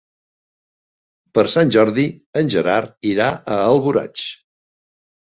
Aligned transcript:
Per 1.39 1.43
Sant 1.57 1.75
Jordi 1.77 2.07
en 2.43 2.51
Gerard 2.57 3.09
irà 3.13 3.31
a 3.31 3.63
Alboraig. 3.71 4.29